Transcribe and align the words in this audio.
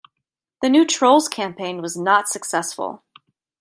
The 0.63 0.69
new 0.69 0.83
Trollz 0.83 1.27
campaign 1.29 1.79
was 1.79 1.95
not 1.95 2.27
successful. 2.27 3.03